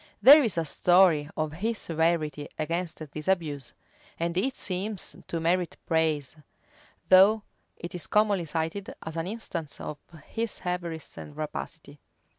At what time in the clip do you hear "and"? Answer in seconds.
4.19-4.35, 11.19-11.37